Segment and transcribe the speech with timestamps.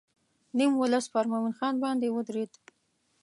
[0.57, 2.51] نیم ولس پر مومن خان باندې ودرېد.